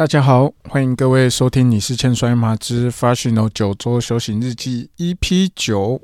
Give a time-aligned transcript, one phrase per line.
[0.00, 6.00] 大家好，欢迎各位收听《你是欠摔麻之 Fashion 九周修行日记》EP 九。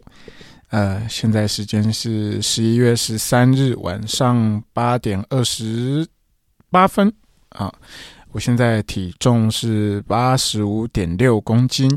[0.68, 6.06] 呃，现在时间是十一月十三日晚上八点二十
[6.70, 7.10] 八分
[7.48, 7.72] 啊。
[8.32, 11.90] 我现在体重是八十五点六公斤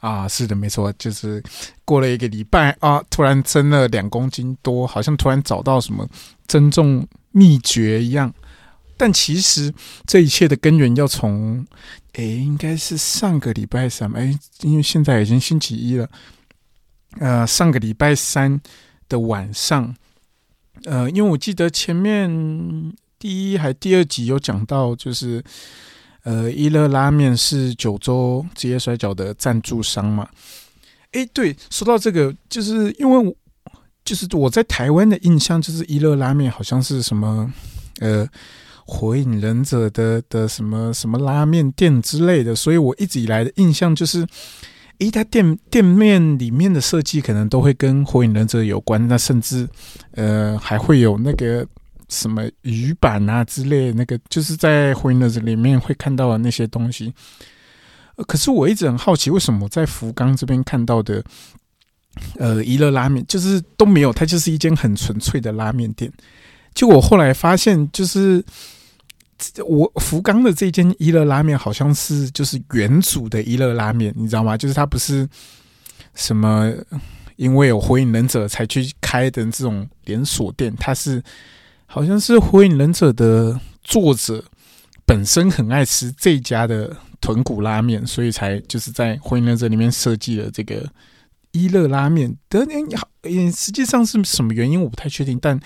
[0.00, 1.40] 啊，是的，没错，就是
[1.84, 6.04] 过了一个礼拜啊，突然增了两公斤多，好像突然找到什么
[6.48, 8.34] 增重秘诀一样。
[8.98, 9.72] 但其实
[10.06, 11.64] 这一切的根源要从，
[12.14, 16.10] 诶，应该是上个礼拜三，诶，因为现在已经星期一了，
[17.20, 18.60] 呃，上个礼拜三
[19.08, 19.94] 的晚上，
[20.84, 22.28] 呃，因为我记得前面
[23.20, 25.42] 第一还第二集有讲到，就是
[26.24, 30.28] 呃，一乐拉面是九州职业摔角的赞助商嘛，
[31.12, 33.32] 诶，对，说到这个，就是因为我
[34.04, 37.52] 就是我在台湾的印象，就是一乐拉面好像是什么，
[38.00, 38.28] 呃。
[38.90, 44.26] 火影忍者的的什么什么拉面店之类的，所以我一直以来的印象就是，
[44.96, 49.68] 诶，它店店面里面的设计可能都会跟火影忍者有关，那甚至
[50.12, 51.66] 呃还会有那个
[52.08, 57.12] 什么鱼板啊之类，那个就是在火影忍者里面会看到的那些东西。
[58.26, 61.22] 可是我一直很好奇，为什么在福冈这边看到的
[62.38, 66.10] 呃一乐拉面就是都没有，它就是一间很纯粹的拉面店。
[66.72, 68.42] 就我后来发现，就是。
[69.66, 74.56] 我福冈的这间一乐拉面好像是就是原主的一乐拉面，你知道吗？
[74.56, 75.28] 就是它不是
[76.14, 76.72] 什么
[77.36, 81.22] 因为有火影忍者才去开的这种连锁店，它是
[81.86, 84.44] 好像是火影忍者的作者
[85.06, 90.84] 本身很爱吃这家的豚骨拉面，所以才就是在火影忍者里面设计了这个
[91.52, 92.36] 一乐拉面。
[92.50, 92.66] 的
[92.96, 93.08] 好，
[93.54, 95.58] 实际上是什么原因我不太确定，但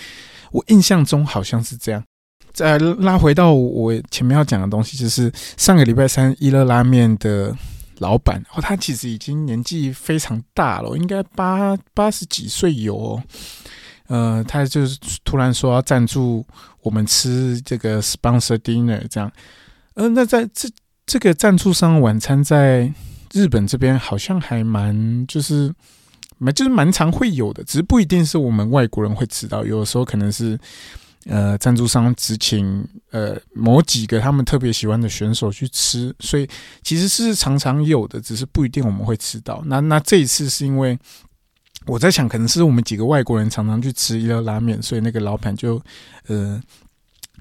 [0.51, 2.05] 我印象中好像是这样。
[2.53, 7.57] 再拉回到我前面要讲的东西，就是上个礼拜三一乐拉面的
[7.99, 12.97] 老板，哦，他其实已经年纪非常大了，应该八八十几岁有。
[12.97, 13.23] 哦。
[14.09, 16.45] 呃，他就是突然说要赞助
[16.83, 19.31] 我们吃这个 sponsor dinner 这样。
[19.95, 20.69] 呃，那在这
[21.07, 22.93] 这个赞助商晚餐在
[23.33, 25.73] 日本这边好像还蛮就是
[26.37, 30.59] 蛮就是蛮常会有的，只是不一定是我们外国人会吃到，有的时候可能是。
[31.27, 36.49] 呃，赞助商只请呃某几个他们特别喜欢的选手去吃，所以
[36.83, 39.63] 其实是常常有的，只是不一定我们会吃到。
[39.67, 40.99] 那那这一次是因为
[41.87, 45.81] 我在想，可能是我们几个外国人常常去吃一乐拉面，所以那个老板就
[46.27, 46.61] 呃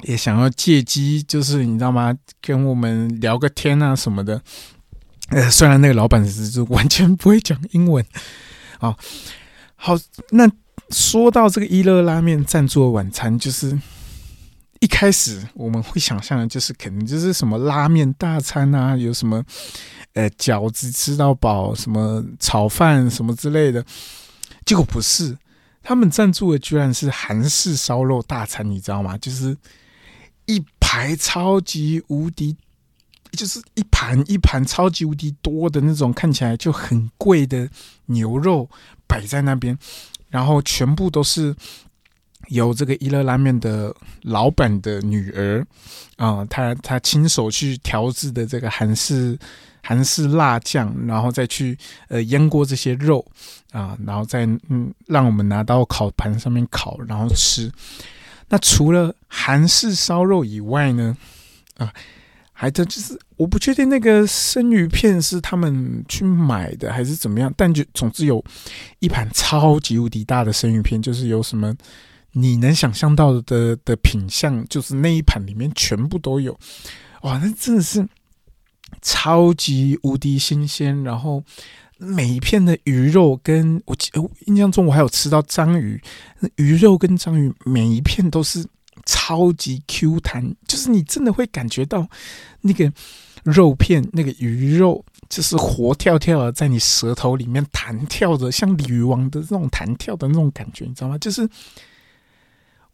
[0.04, 4.40] 也想要借机，就是你知道吗，跟我们聊个天啊什么的。
[5.30, 8.06] 呃，虽然那个老板是完全不会讲英文，
[8.80, 8.96] 啊，
[9.76, 9.98] 好，
[10.30, 10.48] 那。
[10.92, 13.80] 说到这个一乐拉面赞助的晚餐，就是
[14.80, 19.44] 一开始我们会想象的，就是可能就是什么拉面大餐啊，有什么
[20.14, 23.86] 呃饺子吃到饱，什么炒饭什么之类的。
[24.66, 25.38] 结果不是，
[25.82, 29.18] 他们赞助的居然是韩式烧肉大餐，你知道吗？
[29.18, 29.58] 就是
[30.46, 32.56] 一排超级无敌，
[33.32, 37.70] 就是一盘一盘超级无敌多的那种，看起来就很贵的
[38.08, 38.70] 牛肉
[39.08, 39.78] 摆在那边。
[40.32, 41.56] 然后全部都是
[42.48, 45.64] 由这个一乐拉面的老板的女儿
[46.18, 49.38] 啊，她她亲手去调制的这个韩式
[49.84, 51.78] 韩式辣酱，然后再去
[52.08, 53.24] 呃腌过这些肉
[53.72, 57.72] 啊，然后再嗯让我们拿到烤盘上面烤，然后吃。
[58.50, 61.16] 那除了韩式烧肉以外呢，
[61.78, 61.94] 啊。
[62.62, 68.44] 还的就是我不确定那个生鱼片是他们去买的还是怎么样，但就总之有
[69.00, 71.76] 一盘超级无敌大的生鱼片，就是有什么
[72.34, 76.56] 你能想象到的的品相，就是那一盘里面全部都有。
[77.24, 78.08] 哇，那真的是
[79.02, 81.04] 超级无敌新鲜。
[81.04, 81.44] 然后
[81.98, 83.98] 每一片的鱼肉，跟我
[84.46, 86.00] 印象中我还有吃到章鱼，
[86.58, 88.64] 鱼肉跟章鱼每一片都是。
[89.06, 92.08] 超级 Q 弹，就是你真的会感觉到
[92.62, 92.92] 那个
[93.44, 101.18] 肉片、那个鱼肉，就是活跳跳的在你舌头里面弹跳着，像鲤鱼王的那种弹跳的那种感觉，你知道吗？
[101.18, 101.50] 就是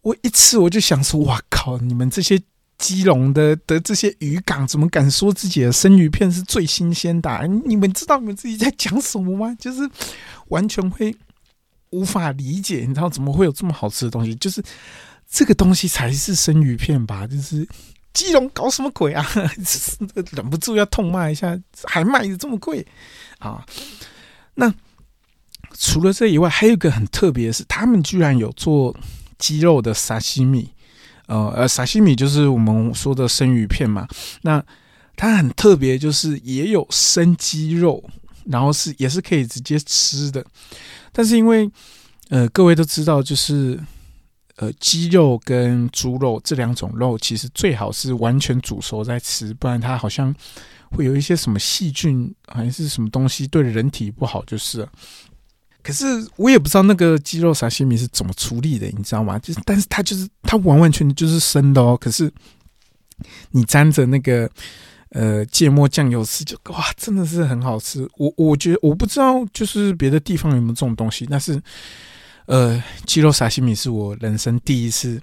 [0.02, 1.76] 我一吃我就想说，哇靠！
[1.78, 2.40] 你们这些
[2.78, 7.46] 基隆的的这些渔港，怎么敢说自己的生鱼片是最新鲜的？
[7.66, 9.54] 你们知道你们自己在讲什么吗？
[9.60, 9.88] 就是
[10.48, 11.14] 完全会
[11.90, 14.34] 无法理解，你知道怎么会有这么好吃的东西？
[14.36, 14.62] 就是。
[15.30, 17.26] 这个东西才是生鱼片吧？
[17.26, 17.68] 就是
[18.14, 19.26] 基隆搞什么鬼啊？
[20.32, 22.86] 忍不住要痛骂一下，还卖的这么贵
[23.38, 23.64] 啊？
[24.54, 24.72] 那
[25.78, 28.96] 除了这以外，还有一个很特别的是，他们居然有做
[29.38, 30.72] 鸡肉的沙西米。
[31.26, 34.08] 呃呃，沙西米就是我们说的生鱼片嘛。
[34.42, 34.64] 那
[35.14, 38.02] 它很特别，就是也有生鸡肉，
[38.46, 40.42] 然后是也是可以直接吃的。
[41.12, 41.70] 但是因为
[42.30, 43.78] 呃，各位都知道，就是
[44.60, 50.34] 呃，鸡肉跟猪肉这两种肉，其实最好是完全煮熟再吃，不然它好像
[50.90, 54.86] 会有一些什么细菌还是什么东西对人体不好，就是。
[55.80, 56.04] 可是
[56.36, 59.38] 我也不知道那个鸡肉沙西米是怎么处理的，你知道吗？
[59.38, 61.96] 就是，但是它就是它完完全全就是生的哦。
[61.96, 62.30] 可是
[63.52, 64.50] 你沾着那个
[65.10, 68.06] 呃芥末酱油吃，就哇，真的是很好吃。
[68.16, 71.62] 我我觉得我不知道，就是别的地方有没有这种东西，但是
[72.48, 75.20] 呃，鸡肉沙西米是我人生第一次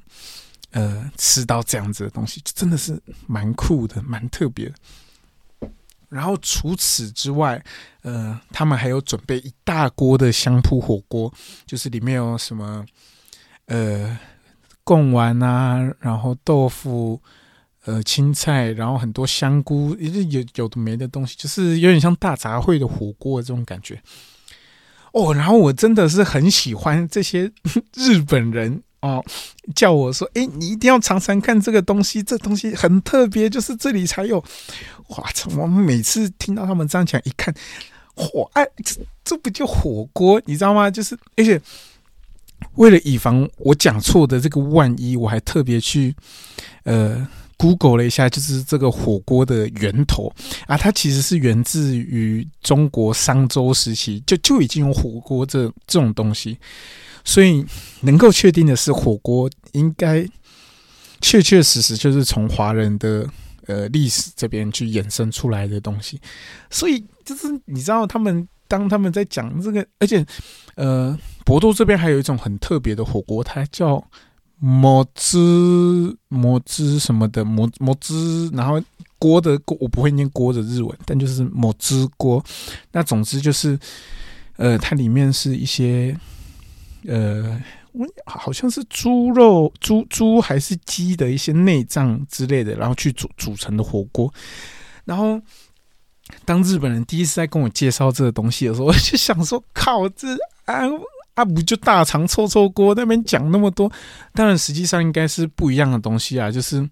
[0.69, 5.69] 呃吃到这样子的东西，真的是蛮酷的，蛮特别的。
[6.07, 7.61] 然后除此之外，
[8.03, 11.33] 呃，他们还有准备一大锅的香铺火锅，
[11.65, 12.85] 就是里面有什么
[13.65, 14.17] 呃
[14.83, 17.19] 贡丸啊，然后豆腐、
[17.85, 23.99] 呃青菜，然后很多香菇，也是有有的没的东西，就是有点像大杂烩的火锅这种感觉。
[25.15, 27.49] 哦，然后我真的是很喜欢这些
[27.95, 28.83] 日本人。
[29.01, 29.23] 哦，
[29.75, 34.43] 叫我说，哎，你一定要尝尝看这个东西，这东西很特别，就是这里才有。
[35.09, 35.47] 哇操！
[35.55, 37.53] 我每次听到他们这样讲，一看，
[38.15, 40.41] 火，哎，这这不就火锅？
[40.45, 40.89] 你知道吗？
[40.89, 41.61] 就是，而且
[42.73, 46.15] 为了以防我讲错的这个万一，我还特别去
[46.83, 50.31] 呃 Google 了一下，就是这个火锅的源头
[50.67, 56.57] 啊，它其实是源自于中国商周时期，就就已经有火锅这这种东西。
[57.23, 57.65] 所以
[58.01, 60.27] 能够确定的是，火锅应该
[61.21, 63.27] 确确实实就是从华人的
[63.65, 66.21] 呃历史这边去衍生出来的东西。
[66.69, 70.23] 所以就是你知道，他们当他们在讲这个，而且
[70.75, 74.03] 呃，博多这边还有一种很特别的火锅，它叫
[74.59, 75.37] 魔汁
[76.29, 78.81] 魔汁什么的魔魔汁，然后
[79.17, 82.43] 锅的锅我不会念锅的日文，但就是魔汁锅。
[82.91, 83.77] 那总之就是
[84.57, 86.17] 呃，它里面是一些。
[87.07, 87.61] 呃，
[87.91, 94.33] 我好像是猪肉、猪猪还是鸡的一些内脏之类的，然后去煮煮成的火锅。
[95.03, 95.39] 然后，
[96.45, 100.29] 当日本人第一次在跟我介绍这个东西的时候，我就想说：靠，这
[100.65, 100.81] 啊
[101.35, 103.91] 啊不就大肠臭臭锅那边讲那么多？
[104.33, 106.89] 当然，实际上应该是不一样的东西啊，就是。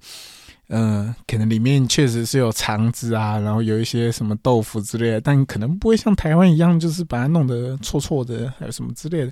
[0.70, 9.32] 嗯，可能里面确实是有肠子啊，然后有一些什么豆腐之类的，但可能不会像台湾一样，就是把它弄得臭臭的，还有什么之类的。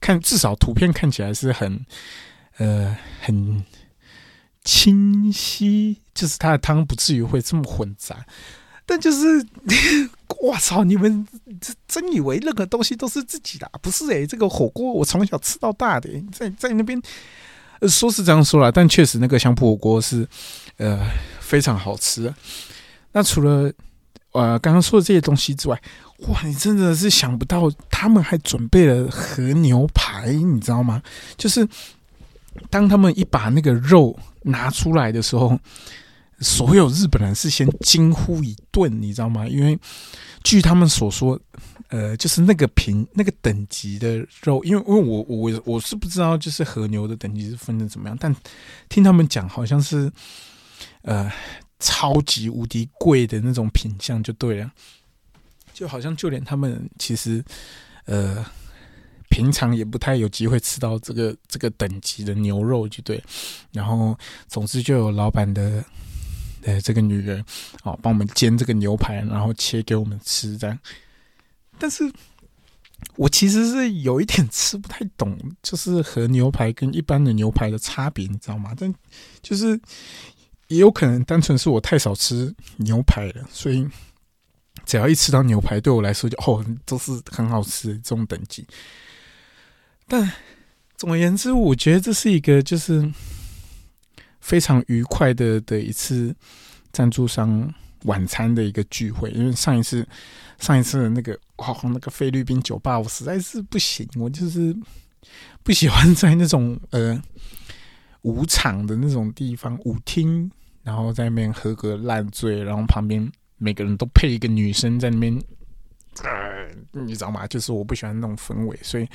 [0.00, 1.84] 看至少图片看起来是很
[2.58, 3.62] 呃很
[4.64, 8.24] 清晰，就是它的汤不至于会这么混杂。
[8.88, 9.46] 但就是，
[10.40, 10.82] 我操！
[10.82, 11.26] 你们
[11.86, 13.70] 真以为任何东西都是自己的？
[13.82, 17.00] 不是诶，这个火锅我从小吃到大的，在在那边。
[17.82, 20.26] 说是这样说啦，但确实那个香铺火锅是，
[20.78, 20.98] 呃，
[21.38, 22.34] 非常好吃。
[23.12, 23.70] 那除了
[24.32, 25.80] 呃刚刚说的这些东西之外，
[26.26, 31.00] 哇，你真的是想不到，他们还准备了和牛排，你知道吗？
[31.36, 31.68] 就是
[32.70, 35.56] 当他们一把那个肉拿出来的时候，
[36.40, 39.46] 所有日本人是先惊呼一顿，你知道吗？
[39.46, 39.78] 因为
[40.42, 41.40] 据他们所说。
[41.90, 48.36] 呃，就是那个品那个等级的肉，因为因为我我我是不知道，就是和牛的等级是分的怎么样，但
[48.90, 50.12] 听他们讲，好像是
[51.00, 51.32] 呃
[51.78, 54.70] 超级无敌贵的那种品相就对了，
[55.72, 57.42] 就好像就连他们其实
[58.04, 58.44] 呃
[59.30, 63.24] 平常也不太有机会吃到这个这个等级的牛肉就对，
[63.72, 64.14] 然后
[64.46, 65.82] 总之就有老板的
[66.62, 67.44] 呃这个女人
[67.82, 70.78] 哦帮我们煎这个牛排，然后切给我们吃这样。
[71.78, 72.10] 但是，
[73.14, 78.72] 我其实是有一点吃不太懂，就是和牛排跟一般的牛排的差别，你知道吗？
[78.76, 78.92] 但
[79.40, 79.80] 就是
[80.66, 83.86] 也有可能单纯是我太少吃牛排了，所以
[84.84, 88.66] 只要一吃到牛排，对我来说就哦都是很好吃这种等级。
[90.08, 90.32] 但
[90.96, 93.08] 总而言之，我觉得这是一个就是
[94.48, 96.34] 非常愉快的的一次
[96.92, 97.72] 赞助商
[98.04, 100.06] 晚餐的一个聚会，因为上一次。
[100.58, 104.76] 上一次那个哇，那个菲律宾酒吧，我实在是不行，我就是
[105.62, 107.16] 不喜欢在那种呃
[108.22, 110.50] 舞场的那种地方舞厅，
[110.82, 115.40] 然后在那边喝个烂醉，然后旁边每个人都配一个女生在那边，
[116.24, 117.46] 呃，你知道吗？
[117.46, 119.08] 就是我不喜欢那种氛围，所以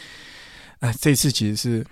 [0.79, 1.85] 呃，这次其实是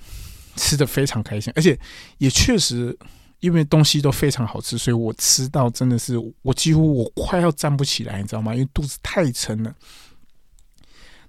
[0.55, 1.77] 吃的非常开心，而且
[2.19, 2.98] 也确实。
[3.41, 8.53] 因为东西都非常好吃，所以我吃到真的是我几乎我快要站不起来，你知道吗？
[8.55, 9.75] 因为肚子太撑了。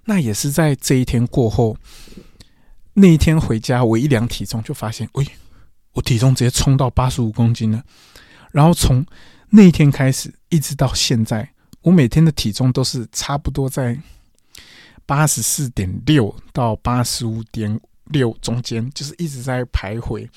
[0.05, 1.75] 那也是在这一天过后，
[2.93, 5.25] 那一天回家，我一量体重就发现，喂，
[5.93, 7.83] 我体重直接冲到八十五公斤了。
[8.51, 9.03] 然后从
[9.49, 11.49] 那一天开始，一直到现在，
[11.81, 13.99] 我每天的体重都是差不多在
[15.05, 20.29] 八十四点六到八十五点六中间，就是一直在徘徊。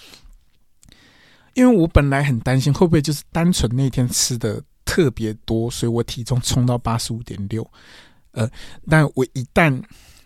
[1.56, 7.66] 因为我本来很担心会不会就是单纯那天吃的特别多，所以我体重冲到八十五点六。
[8.32, 8.48] 呃，
[8.90, 9.82] 但我一旦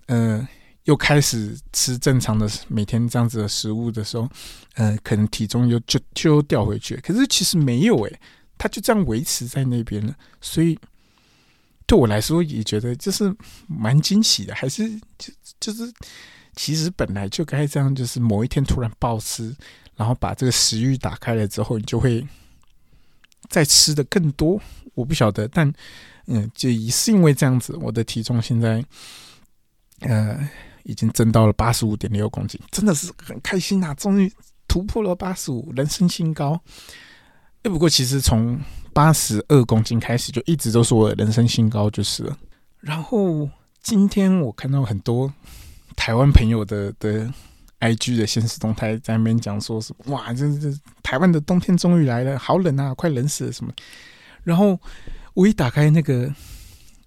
[0.06, 0.46] 呃
[0.84, 4.28] 又开始吃正常的每天这样子的食物的时候，
[4.74, 6.96] 呃，可能体重又就就掉回去。
[6.96, 8.20] 可是其实没有诶，
[8.58, 10.12] 它就这样维持在那边了。
[10.40, 10.76] 所以
[11.86, 13.32] 对我来说也觉得就是
[13.68, 15.92] 蛮惊喜的，还是就就是
[16.56, 19.54] 其实本来就该这样，就是某一天突然暴吃。
[20.00, 22.26] 然后把这个食欲打开了之后，你就会
[23.50, 24.58] 再吃的更多。
[24.94, 25.70] 我不晓得，但
[26.24, 28.82] 嗯，就也是因为这样子，我的体重现在
[30.00, 30.48] 呃
[30.84, 33.94] 已经增到了八十五点六公斤，真的是很开心呐！
[33.94, 34.32] 终于
[34.66, 36.58] 突破了八十五，人生新高。
[37.64, 38.58] 哎，不过其实从
[38.94, 42.38] 八十二公斤开始就一直都是我的人生新高，就是了。
[42.80, 43.46] 然后
[43.82, 45.30] 今天我看到很多
[45.94, 47.30] 台湾朋友的的。
[47.80, 50.72] I G 的现实动态在那边讲说是哇，这这
[51.02, 53.72] 台湾的冬天终于来了，好冷啊，快冷死了什么。
[54.44, 54.78] 然后
[55.34, 56.32] 我一打开那个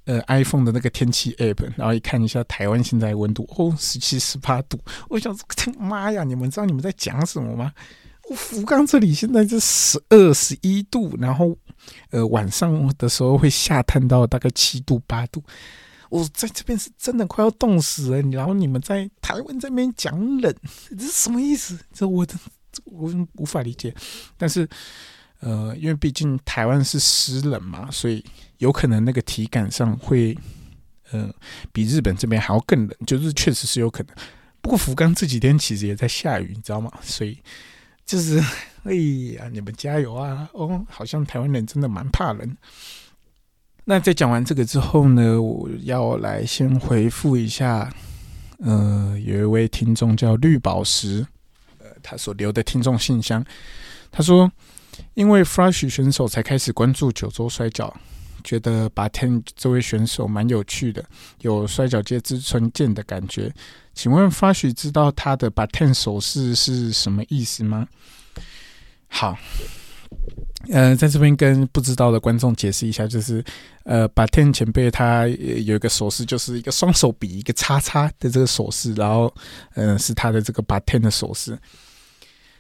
[0.05, 4.79] 呃 iPhone 的那个天气 App，然后一看一下台湾现在温度哦，十七十八度。
[5.09, 7.71] 我想说， 妈呀，你们知道你们在讲什么吗？
[8.29, 11.57] 我福冈这里现在是十二十一度，然后
[12.09, 15.43] 呃晚上的时候会下探到大概七度八度。
[16.13, 20.55] 我在这边是真的快要冻死了，然后你们在台湾这边讲冷，
[20.95, 21.75] 这是什么意思？
[21.91, 22.35] 这我的
[22.85, 23.91] 我无法理解。
[24.37, 24.69] 但是，
[25.39, 28.23] 呃，因为毕竟台湾是湿冷嘛，所以
[28.59, 30.37] 有可能那个体感上会，
[31.09, 31.33] 呃，
[31.71, 34.15] 比日本这边还要更冷，就是确实是有可能。
[34.61, 36.91] 不过福冈这几天其实也在下雨，你知道吗？
[37.01, 37.39] 所以
[38.05, 38.39] 就是，
[38.83, 38.93] 哎
[39.35, 40.47] 呀，你们加油啊！
[40.53, 42.55] 哦，好像台湾人真的蛮怕冷。
[43.85, 47.93] 那在讲完这个之后呢，我要来先回复一下，
[48.59, 51.25] 呃，有一位听众叫绿宝石，
[51.79, 53.43] 呃，他所留的听众信箱，
[54.09, 54.49] 他说，
[55.15, 57.93] 因为 Flash 选手才开始关注九州摔跤，
[58.41, 61.03] 觉得把 Ten 这位选手蛮有趣的，
[61.41, 63.53] 有摔跤界之春剑的感觉。
[63.93, 67.85] 请问 Flash 知道他的把 Ten 手势是什么意思吗？
[69.09, 69.37] 好。
[70.69, 73.43] 呃，在这边跟不知道的观众解释一下，就是
[73.83, 79.33] 呃，把天前辈他有一个手势，就是一个双手比一个叉叉的这个手势，然后
[79.75, 81.59] 嗯，是他的这个把天的手势。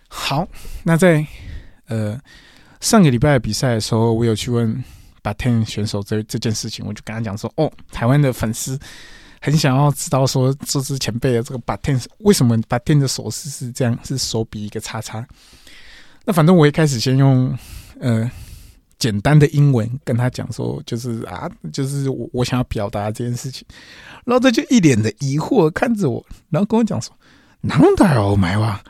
[0.09, 0.45] 好，
[0.83, 1.25] 那在
[1.87, 2.19] 呃
[2.81, 4.83] 上个礼拜的比赛的时候，我有去问
[5.21, 8.77] 把天选手这这件事情，我就跟他讲说，哦，台湾的粉丝
[9.39, 15.25] 很想要知道说，这支前辈的这个把天为什么把天的手势是这样，是手比一个叉叉。
[16.25, 17.57] 那反正我一开始先用。
[18.03, 18.29] 呃，
[18.99, 23.65] 简单的英文跟他讲说，就是啊，就是我我想要表达这件事情，
[24.25, 27.15] 然后他就一脸的疑惑看着我，然后跟我讲说
[27.61, 28.83] ：“难道哦，买哇？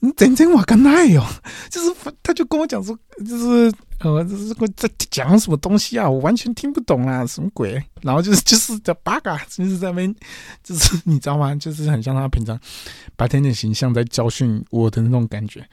[0.00, 1.24] 你真正我跟那哟？”
[1.70, 1.94] 就是
[2.24, 6.10] 他就跟我讲说，就是呃，这是在讲什么东西啊？
[6.10, 7.80] 我完全听不懂啊，什么鬼？
[8.02, 10.12] 然后就是就是在八嘎，就是在那边，
[10.64, 11.54] 就是你知道吗？
[11.54, 12.58] 就是很像他平常
[13.14, 15.64] 白天的形象在教训我的那种感觉。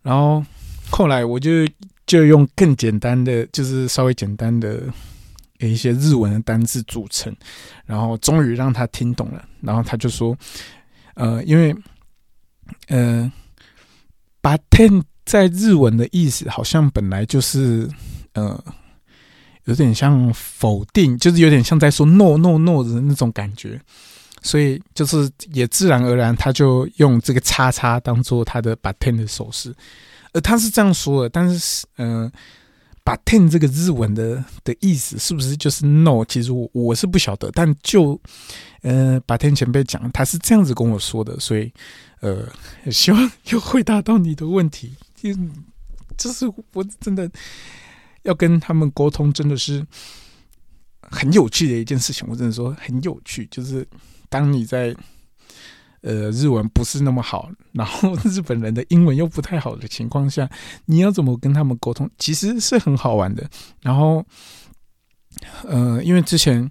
[0.00, 0.40] 然后
[0.88, 1.50] 后来我就。
[2.06, 4.82] 就用更简单的，就是稍微简单的
[5.58, 7.34] 一些日文的单字组成，
[7.86, 9.42] 然后终于让他听懂了。
[9.62, 10.36] 然后他就说
[11.16, 11.74] ：“呃，因为
[12.88, 13.32] 呃，
[14.42, 17.88] 把 ten 在日文的意思好像本来就是
[18.34, 18.62] 呃，
[19.64, 23.80] 有点像否定，就是有点像在说 no no no 的那种感觉，
[24.42, 29.74] 所以就是也自然而然他就用这个叉叉当做他的把 ten 的手势。”
[30.34, 32.30] 呃，他是这样说的，但是，嗯，
[33.04, 36.24] 把 ten 这个日文的的意思是不是就是 no？
[36.24, 38.20] 其实我我是不晓得，但就，
[38.82, 41.72] 呃，把 ten 前辈讲，他是这样子跟我说的，所以，
[42.18, 42.48] 呃，
[42.90, 44.94] 希望有回答到你的问题。
[45.14, 45.30] 就
[46.18, 47.30] 就是我真的
[48.24, 49.86] 要跟他们沟通，真的是
[51.00, 52.26] 很有趣的一件事情。
[52.28, 53.86] 我只能说很有趣，就是
[54.28, 54.92] 当你在。
[56.06, 60.46] 呃，日文不是那么好，然后 日本人的英文又不太好的情况下，
[60.84, 62.06] 你要怎么跟他们沟通？
[62.18, 63.48] 其实是很好玩的。
[63.80, 64.22] 然后，
[65.66, 66.70] 呃，因为之前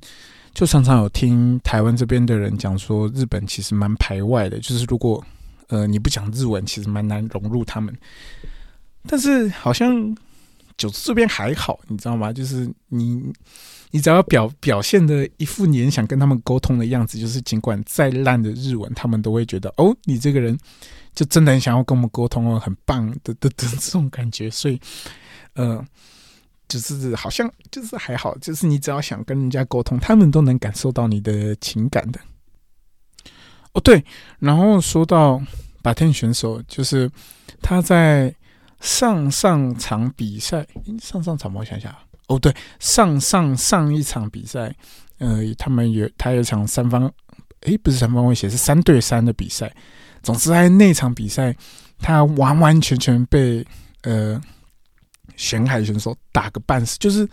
[0.54, 5.26] 就常常有听台湾这边的人讲说，日本其实蛮排外的，就是如果
[5.70, 7.92] 呃你不讲日文，其实蛮难融入他们。
[9.08, 10.16] 但是好像
[10.78, 12.32] 九州这边还好，你知道吗？
[12.32, 13.34] 就是你。
[13.96, 20.58] 你只要表表现的一副你很想跟他们沟通的样子，就是尽管再烂的日文，他们都会觉得哦，你这个人
[21.14, 24.50] 就真的很想要跟我们沟通哦，很棒的的的这种感觉。
[24.50, 24.82] 所以，
[25.54, 25.86] 呃，
[26.68, 32.20] 就是好像就是还好，就是你只要想跟人家沟通，他们都能感受到你的情感的。
[33.74, 34.04] 哦，对，
[34.40, 35.40] 然后说到
[35.84, 37.08] 把天选手，就是
[37.62, 38.34] 他在
[38.80, 40.66] 上上场比赛，
[41.00, 41.96] 上上场我想想，
[42.28, 44.76] 哦，对，上上上一场比赛，
[45.18, 47.12] 呃，他们有他有场三方，
[47.62, 49.74] 诶，不是三方威胁，是三对三的比赛。
[50.22, 51.56] 总之，在那场比赛，
[52.00, 53.66] 他完完全全被
[54.02, 54.42] 呃。
[55.36, 57.28] 玄海选手打个半死，就是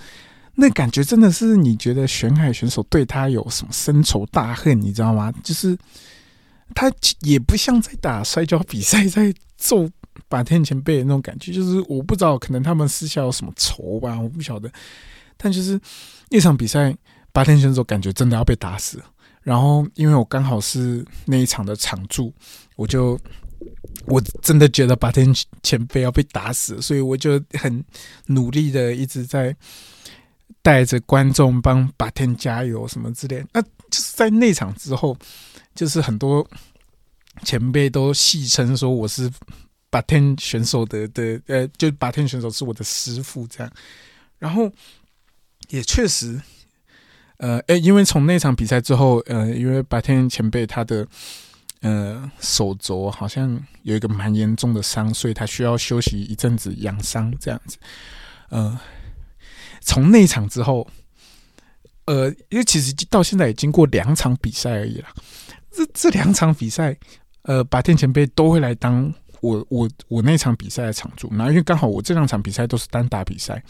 [0.54, 5.30] 那感觉真的是你觉得玄海选手对他有什么深仇大恨，你知道吗？
[5.44, 5.76] 就是
[6.75, 9.87] 他也不像在打摔跤比赛，在揍
[10.30, 14.72] 把天前辈的那种感觉，就是我不知道，可能他们私下有什么仇吧，我不晓得。
[15.37, 15.78] 但就是
[16.30, 16.96] 那场比赛，
[17.32, 19.02] 八天选手感觉真的要被打死，
[19.42, 22.32] 然后因为我刚好是那一场的场助，
[22.76, 23.20] 我就。
[24.06, 25.30] 我真的觉得八天
[25.62, 27.84] 前辈要被打死，所以我就很
[28.26, 29.54] 努力的一直在
[30.62, 33.44] 带着观众帮八天加油什么之类。
[33.52, 35.14] 那就是在那场之后，
[35.75, 36.46] 就是很多
[37.44, 39.30] 前辈都戏称说我是
[39.90, 43.73] 八天选手的的呃，就八天选手是我的师傅这样。
[44.38, 44.70] 然后
[45.68, 46.40] 也确实，
[47.37, 51.06] 呃，诶，因为从那场比赛之后，呃，因为白天前辈他的。
[51.82, 57.78] 呃，手肘好像有一个蛮严重的伤，所以他需要休息一阵子养伤这样子。
[58.50, 58.78] 呃，
[59.80, 60.87] 从那场之后，
[62.04, 65.09] 呃，因为其实到现在也经过两场比赛而已啦。
[65.70, 66.94] 这这两场比赛，
[67.44, 73.62] 呃，白天前辈都会来当我我我那场比赛的场主，然后因为刚好我这两场比赛都是单打比赛。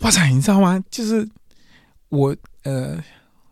[0.00, 0.82] 哇塞，你知道吗？
[0.90, 1.28] 就是
[2.08, 3.02] 我呃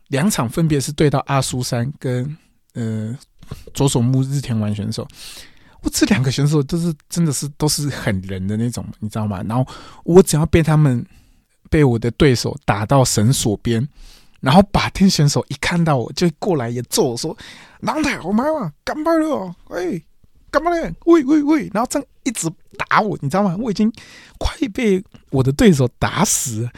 [0.08, 2.36] 两场分别是对到阿苏山跟。
[2.78, 3.16] 呃，
[3.72, 5.08] 左手木日田丸选手，
[5.80, 9.42] 我这两个选手都是真的是都是狠人的那种，你知道吗？
[9.48, 9.66] 然后
[10.04, 11.02] 我只要被他们
[11.70, 13.88] 被我的对手打到绳索边，
[14.40, 17.34] 然后把天选手一看到我就过来也揍我说
[17.80, 19.56] ：“狼太好买嘛，干嘛了？
[19.68, 20.04] 喂，
[20.50, 20.94] 干嘛嘞？
[21.06, 23.56] 喂喂喂！”然后这样一直打我，你知道吗？
[23.58, 23.92] 我已经
[24.38, 26.68] 快被我的对手打死，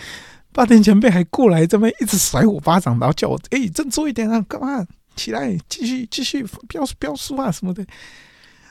[0.52, 7.84] 八天前辈还过来这边一直甩我巴掌，然后叫我：“哎，振作一点啊，干嘛？”起来，继续继续标标输啊什么的，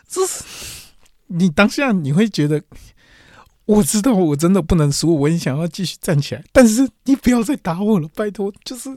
[0.08, 0.44] 这是
[1.28, 2.64] 你当下你会觉得，
[3.66, 8.90] 我知道我真的不能输，我很想要继续站起来，但是你不要再打我了，拜托，就是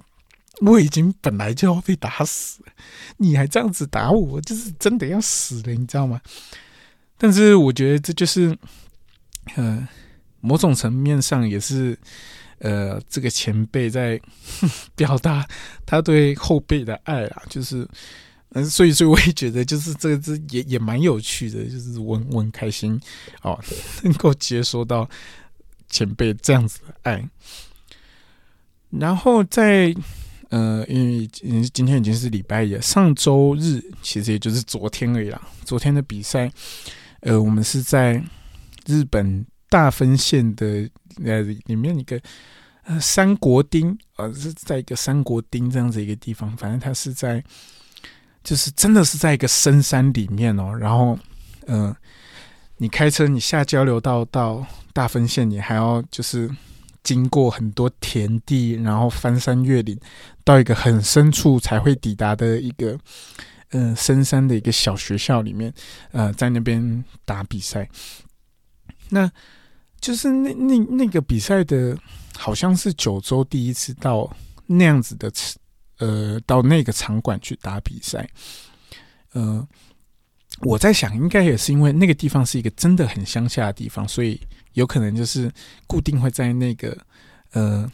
[0.61, 2.63] 我已经本来就要被打死，
[3.17, 6.21] 你还这样子打我，就是真的要死了，你知道吗？
[7.17, 8.57] 但是我觉得这就是，
[9.57, 9.89] 呃，
[10.41, 11.99] 某种层面上也是。
[12.63, 14.21] 呃，这个前辈在
[14.95, 15.49] 表达
[15.87, 17.89] 他对后辈的爱啊，就是，
[18.51, 23.01] 嗯，所以，所以我也觉得，就是这个这也也蛮有趣的，就是我我很开心
[23.41, 23.59] 哦，
[24.05, 25.09] 能够接收到
[25.89, 27.27] 前辈这样子的爱。
[28.91, 29.95] 然后在
[30.51, 31.27] 呃，因为
[31.73, 35.41] 今天已经是礼拜一了，上周日其实也就是昨天而已啦。
[35.65, 36.53] 昨天的比赛，
[37.23, 38.23] 呃，我们是在
[38.87, 40.89] 日本大分县的。
[41.25, 42.19] 呃，里面一个
[42.85, 47.43] 呃三国町，呃是在一个三国町这样子一个地方，反正它是在，
[48.45, 50.73] 就是真的是在一个深山里面哦。
[50.79, 51.19] 然后，
[51.67, 51.95] 嗯，
[52.79, 56.49] 你开车你下交流道到大分县，你还要就是
[57.03, 59.99] 经过很多田地，然后翻山越岭，
[60.45, 62.99] 到一个很深处才会抵达的一个
[63.71, 65.73] 嗯深山的一个小学校里面，
[66.13, 67.89] 呃，在那边打比赛，
[69.09, 69.31] 那。
[70.01, 71.95] 就是那那那个比赛的，
[72.35, 74.35] 好像是九州第一次到
[74.65, 75.31] 那样子的，
[75.99, 78.27] 呃，到那个场馆去打比赛。
[79.35, 79.69] 呃，
[80.61, 84.41] 我在想，应该也是因为那个地方是一个真的很乡下的地方，所以
[84.75, 85.51] 有可能就是
[85.87, 86.97] 固定会在那个
[87.53, 87.91] 呃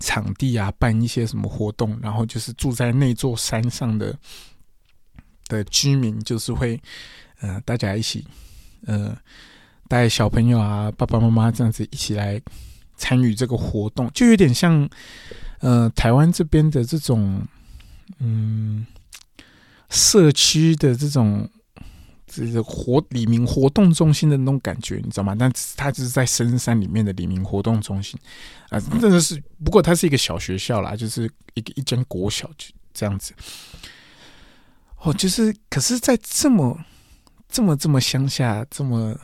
[0.00, 4.16] 场地啊办一些什么活动，然后就是住在那座山上的
[5.48, 6.80] 的居民，就是会
[7.40, 8.26] 呃大家一起
[8.86, 9.16] 呃。
[9.88, 12.42] 带小朋友啊，爸爸妈妈这样子一起来
[12.96, 14.90] 参与这个活动，就有点像
[15.60, 17.40] 呃台湾这边的这种
[18.18, 18.84] 嗯
[19.88, 21.48] 社区的这种
[22.36, 25.34] 这是活李明活动中心的那种感觉，你知道吗？
[25.38, 28.18] 但它就是在深山里面的李明活动中心
[28.68, 33.32] 啊，真的是不过它是一个小学校啦，就是一个一间国小就这样子。
[35.00, 36.78] 哦，就是可是，在这么
[37.48, 39.18] 这么这么乡下这么。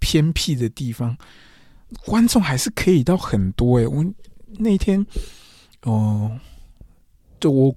[0.00, 1.18] 偏僻的地方，
[2.06, 3.86] 观众还是可以到很多哎！
[3.86, 4.06] 我
[4.58, 5.04] 那天
[5.82, 6.38] 哦，
[7.40, 7.76] 就我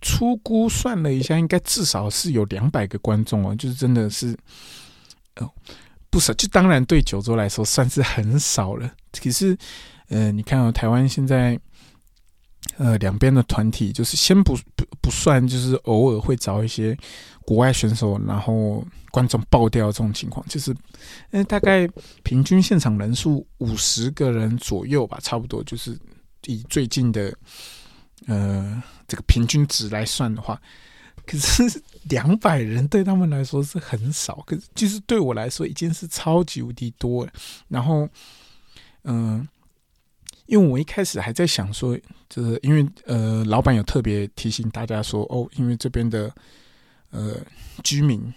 [0.00, 4.36] 粗估算了一下，应该至少是有两百个观众哦，就是真的是
[5.36, 5.50] 哦，
[6.10, 8.90] 不少，就当然对九州来说算是很少了。
[9.12, 9.56] 可是，
[10.08, 11.58] 呃，你看哦，台湾现在，
[12.76, 16.96] 呃，两边的团体就是先不不不算，就是偶尔会找一些
[17.42, 20.74] 国外选手，然后观众爆掉这种情况，就是，
[21.30, 21.88] 呃，大概
[22.22, 25.98] 平均现场人数五十个人左右吧，差不多就是
[26.46, 27.34] 以最近的，
[28.28, 30.60] 呃，这个平均值来算的话。
[31.26, 37.32] 可是两百人对他们来说是很少，可是就是对我来说已经是超级无敌多了。
[37.68, 38.08] 然后，
[39.04, 39.46] 嗯，
[40.46, 41.94] 因为我一开始还在想说，
[42.30, 46.32] 就是因为呃，老板有特别提醒大家说，哦，因为这边的
[47.10, 47.36] 呃
[47.84, 48.32] 居民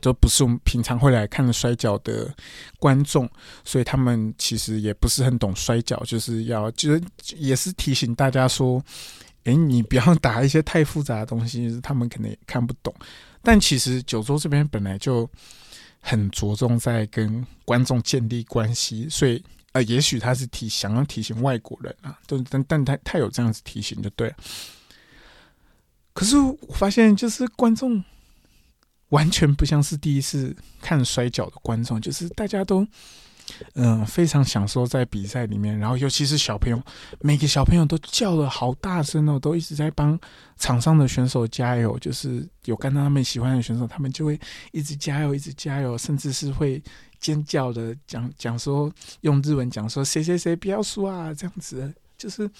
[0.00, 2.34] 都不是我们平常会来看摔跤的
[2.80, 3.30] 观众，
[3.64, 7.00] 所以他们其实也不是很懂摔跤，就是要就是
[7.36, 8.84] 也是提醒大家说。
[9.44, 12.94] 哎，你不要打一些太复杂的东西， 他们可能也看不懂。
[13.42, 15.28] 但其实九州这边本来就
[16.00, 24.36] 很着重在跟观众建立关系，所以呃，也许他是提想要提醒外国人啊，但但但他他有这样子提醒就对了。
[26.12, 28.02] 可是我发现，就是观众
[29.08, 32.86] 完全不像是第一次看摔跤的观众，就是大家都。
[33.74, 36.82] 嗯，非常享受在比赛里面，然后尤其是小朋友，
[37.20, 40.18] 每个小朋友都叫的好大声哦，都一直在帮
[40.56, 41.98] 场上的选手加油。
[41.98, 44.40] 就是有看到他们喜欢的选手，他们就会
[44.72, 46.82] 一直加油，一直加油，甚至是会
[47.20, 52.50] 尖叫的讲讲说，用日文讲说谁谁谁不要输啊，这样子，就是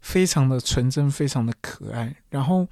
[0.00, 2.14] 非常的纯真，非常的可爱。
[2.30, 2.66] 然后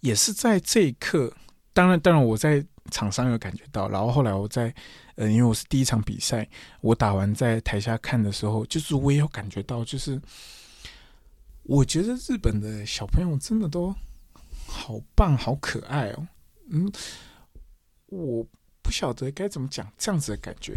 [0.00, 1.32] 也是在这一刻，
[1.72, 4.74] 当然，当然我在场上有感觉到，然后后来我在。
[5.16, 6.48] 呃，因为我是第一场比赛，
[6.80, 10.20] 我打完在台下看的时候，就是我也有感觉到，就是
[11.62, 13.94] 我觉得日本的小朋友真的都
[14.66, 16.26] 好棒、好可爱哦。
[16.70, 16.90] 嗯，
[18.06, 18.44] 我
[18.82, 20.76] 不晓得该怎么讲这样子的感觉，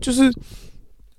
[0.00, 0.32] 就是，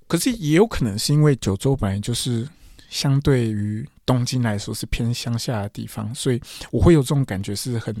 [0.06, 2.46] 可是也有可能是因为九州本来就是
[2.90, 7.94] 相对于东京来说是偏乡下的地方，所以我会有这种感觉是很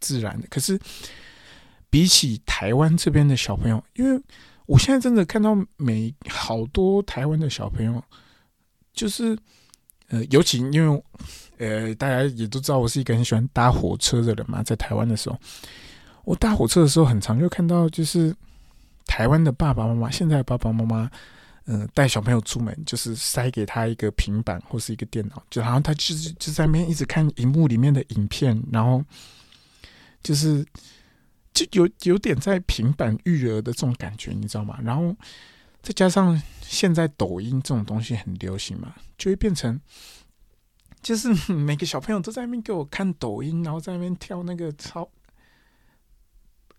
[0.00, 0.48] 自然的。
[0.48, 0.80] 可是。
[1.88, 4.20] 比起台湾这边的小朋友，因为
[4.66, 8.02] 我现在真的看到每好多台湾的小朋友，
[8.92, 9.38] 就是
[10.08, 11.04] 呃，尤其因为
[11.58, 15.38] 呃，大家也都知道我是一个很喜欢搭火车的人嘛，在台湾的时候，
[16.24, 18.34] 我搭火车的时候，很常就看到就是
[19.06, 21.10] 台湾的爸爸妈妈，现在的爸爸妈妈，
[21.66, 29.02] 嗯，带小朋友出门，就是塞给他一个平板或是一个电脑，就好像他就是就在那边一直看荧幕里面的影片，然后
[30.22, 30.66] 就是。
[31.56, 34.78] 就有有点在平板育儿的这种感觉，你知道吗？
[34.82, 35.16] 然后
[35.82, 39.80] 再加上现在抖音这种东西很流行嘛，就会变成
[41.00, 45.08] 就是 每个小朋友都在那边给我看抖音，然后在那边跳那个超……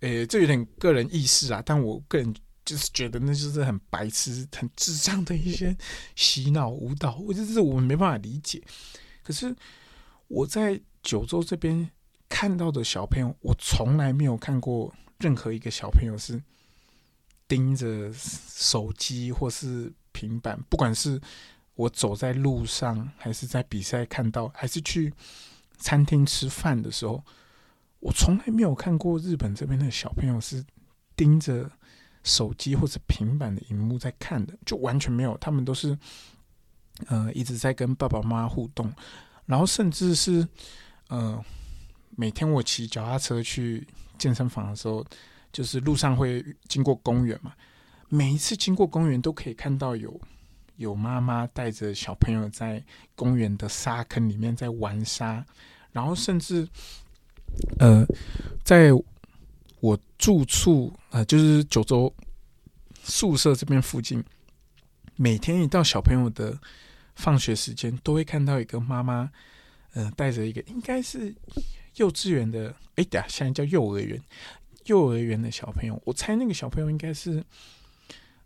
[0.01, 5.75] 诶，这有点个人意识啊，但我个人就是觉得那就是很白痴、很智障的一些
[6.15, 8.61] 洗脑舞蹈，我就是我没办法理解。
[9.23, 9.55] 可是
[10.27, 11.89] 我在九州这边。
[12.29, 16.41] 看到的小朋友，我从来没有看过任何一个小朋友是
[17.47, 21.19] 盯着手机或是平板，不管是
[21.75, 25.11] 我走在路上，还是在比赛看到，还是去
[25.77, 27.23] 餐厅吃饭的时候，
[27.99, 30.63] 我从来没有看过日本这边的小朋友是
[31.15, 31.71] 盯着
[32.23, 35.37] 手机或者平板的荧幕在看的，就完全没有。
[35.37, 35.97] 他们都是
[37.07, 38.93] 呃一直在跟爸爸妈妈互动，
[39.45, 40.47] 然后甚至是
[41.07, 41.43] 呃。
[42.19, 43.85] 每天我骑脚踏车去
[44.17, 45.05] 健身房的时候，
[45.53, 47.53] 就是路上会经过公园嘛。
[48.09, 50.19] 每一次经过公园，都可以看到有
[50.77, 52.83] 有妈妈带着小朋友在
[53.15, 55.45] 公园的沙坑里面在玩沙，
[55.91, 56.67] 然后甚至
[57.77, 58.03] 呃，
[58.63, 58.89] 在
[59.79, 62.11] 我住处呃，就是九州
[63.03, 64.23] 宿舍这边附近，
[65.15, 66.57] 每天一到小朋友的
[67.13, 69.29] 放学时间，都会看到一个妈妈，
[69.93, 71.35] 呃，带着一个应该是。
[71.97, 74.19] 幼稚园的，哎呀，现在叫幼儿园。
[74.85, 77.43] 幼儿园的小朋友，我猜那个小朋友应该是，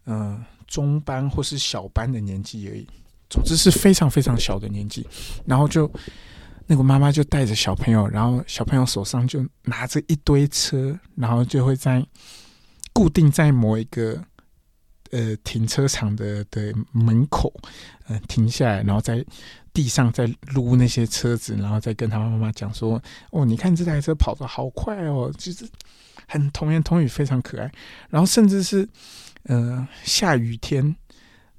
[0.05, 2.87] 嗯，中班或是小班的年纪而已。
[3.29, 5.05] 总之是非常非常小的年纪。
[5.45, 5.87] 然后就
[6.65, 12.03] 那个妈妈就带着小朋友，然后小朋友手上就拿着一堆车，然后就会在
[12.91, 14.19] 固定在某一个
[15.11, 17.53] 呃停车场的的门口，
[18.07, 19.23] 嗯，停下来，然后再。
[19.73, 25.65] 地上在撸那些车子，然后再跟他妈妈讲说：“哦，你看这台车跑得好快哦，就是
[26.27, 27.71] 很童言童语，非常可爱。”
[28.09, 28.87] 然后甚至是
[29.43, 30.95] 呃下雨天，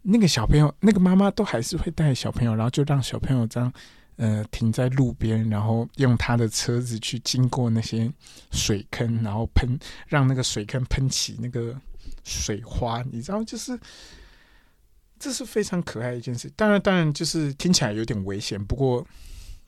[0.02, 3.72] 那个小朋友那个妈妈都还是会带小朋友，然后就让小朋友这样
[4.16, 8.12] 呃停在路边，然后用他的车子去经过那些
[8.50, 11.74] 水坑，然后喷让那个水坑喷起那个
[12.24, 13.78] 水花，你知道，就是
[15.22, 16.50] 这是非常可爱的一件事。
[16.56, 19.06] 当然，当然就是听起来有点危险，不过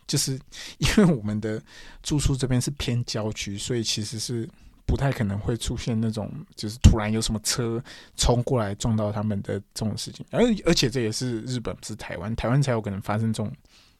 [0.06, 0.32] 就是
[0.78, 1.62] 因为我们的
[2.02, 4.48] 住宿这边是偏郊区，所以其实是。
[4.86, 7.82] 不太可能会出现那种，就是突然有什么车
[8.16, 13.50] 冲过来撞到他们的这种事情，而而且这也是日本，不是台湾，台湾才有可能发生这种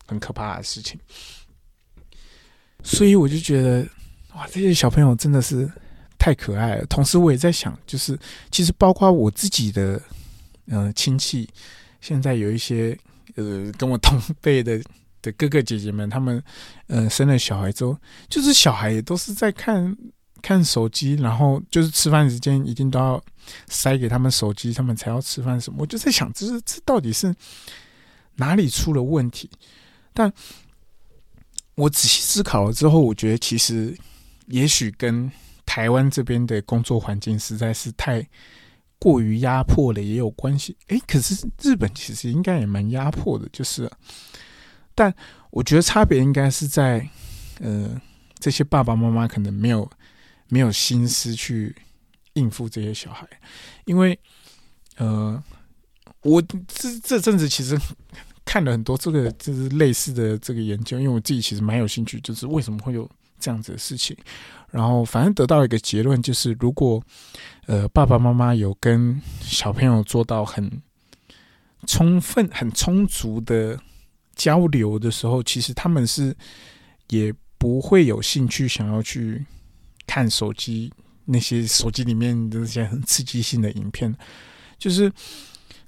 [0.06, 1.00] 很可怕的事情。
[2.82, 3.88] 所以我就觉得，
[4.34, 5.68] 哇，这些小朋友真的是
[6.18, 6.84] 太可爱了。
[6.84, 8.16] 同时，我也在想，就是
[8.50, 10.00] 其实包括我自己的
[10.66, 11.48] 呃亲戚，
[12.00, 12.98] 现在有一些
[13.36, 14.82] 呃跟我同辈的
[15.22, 16.42] 的哥哥姐姐们，他们
[16.86, 17.98] 呃生了小孩之后，
[18.28, 19.96] 就是小孩也都是在看。
[20.46, 23.18] 看手机，然后就是吃饭时间一定都要
[23.66, 25.78] 塞给他们手机，他们才要吃饭什么。
[25.80, 27.34] 我就在想，这是这到底是
[28.34, 29.48] 哪里出了问题？
[30.12, 30.30] 但
[31.76, 33.96] 我仔细思考了之后，我觉得其实
[34.48, 35.32] 也许跟
[35.64, 38.22] 台湾这边的工作环境实在是太
[38.98, 40.76] 过于压迫了也有关系。
[40.88, 43.90] 诶，可是日本其实应该也蛮压迫的，就是，
[44.94, 45.14] 但
[45.50, 47.08] 我觉得差别应该是在
[47.60, 48.00] 呃，
[48.38, 49.90] 这些爸爸妈妈可能没有。
[50.48, 51.74] 没有心思去
[52.34, 53.26] 应付这些小孩，
[53.86, 54.16] 因为
[54.98, 55.42] 呃，
[56.20, 57.76] 我这这阵子其实
[58.44, 64.14] 看了很多这个就是类似的这个研究，因为我自己其实蛮有兴趣，就是为什么会有这样子的事情。
[64.74, 67.02] 然后反正得到一个结论，就是如果
[67.66, 70.82] 呃爸爸妈妈有跟小朋友做到很
[71.86, 73.78] 充分、很充足的
[74.34, 76.36] 交流的时候，其实他们是
[77.08, 79.44] 也不会有兴趣想要去。
[80.06, 80.92] 看手机
[81.24, 84.14] 那些手机里面的那些很刺激性的影片，
[84.78, 85.10] 就是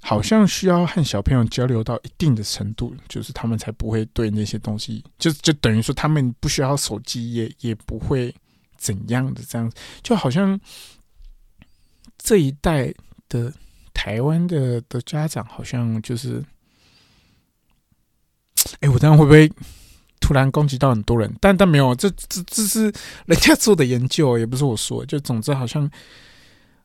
[0.01, 8.33] 好像需要和小朋友交流到一定的程度，就是他们才不会对那些东西，就就等于说他们不需要手机，也也不会
[8.77, 10.59] 怎样的这样，就好像
[12.17, 12.93] 这一代
[13.29, 13.53] 的
[13.93, 16.43] 台湾的的家长，好像就是，
[18.79, 19.51] 哎，我这样会不会？
[20.19, 22.91] 突然攻击到很多人，但但没有，这这这是
[23.27, 25.05] 人家做的研究，也不是我说。
[25.05, 25.89] 就总之好像，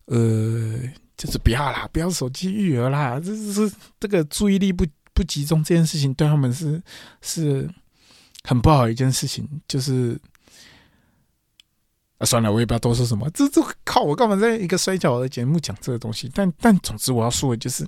[0.04, 0.78] 呃，
[1.16, 6.80] 就是不要啦，不要手机育儿啦，这是这个注意力不不集中这件事情，对他们是
[7.22, 7.68] 是
[8.44, 9.48] 很不好一件事情。
[9.66, 10.16] 就是
[12.24, 13.28] 算了，我也不要多说什么。
[13.30, 16.30] 这这靠，我干嘛在一个摔跤的节目讲这个东西？
[16.34, 17.86] 但但总之我要说的就是，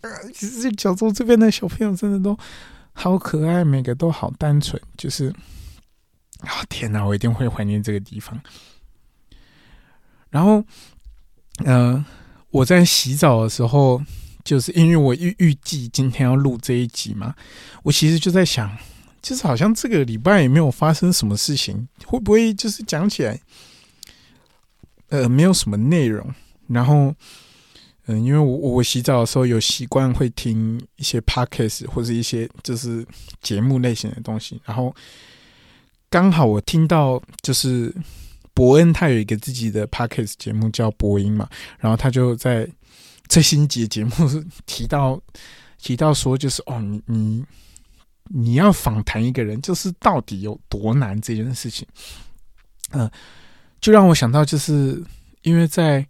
[0.00, 2.38] 呃，其实小周这边的小朋友真的都。
[2.98, 5.28] 好可爱，每个都好单纯，就是
[6.40, 8.40] 啊，天哪，我一定会怀念这个地方。
[10.30, 10.64] 然后，
[11.66, 12.02] 呃，
[12.48, 14.02] 我在洗澡的时候，
[14.44, 17.34] 就是因为我预预计今天要录这一集嘛，
[17.82, 18.74] 我其实就在想，
[19.26, 23.40] 就是好像这个礼拜也没有发生什么事情，会不会就是讲起来，
[25.08, 26.32] 呃，没有什么内容，
[26.68, 27.12] 然后。
[28.08, 33.04] 嗯，因为我我洗澡的时候有习惯会听一些 podcast 或者一些就是
[33.42, 34.94] 节目类型的东西，然后
[36.08, 37.92] 刚好我听到就是
[38.54, 41.48] 伯恩他有一个自己的 podcast 节目叫播音嘛，
[41.80, 42.68] 然后他就在
[43.28, 44.12] 最新一集节目
[44.66, 45.20] 提到
[45.82, 47.44] 提到说就是哦你你
[48.28, 51.86] 你要访谈一个人就是到底有多难这件事情，
[52.90, 53.10] 嗯，
[53.80, 55.02] 就让我想到就是
[55.42, 56.06] 因为在。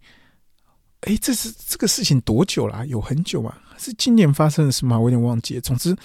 [1.01, 2.85] 哎，这是这个事情多久了？
[2.87, 3.55] 有很久吗？
[3.77, 4.97] 是今年发生的事吗？
[4.97, 5.59] 我有点忘记。
[5.59, 5.95] 总之，